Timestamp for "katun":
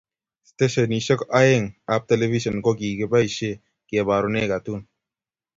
4.51-4.81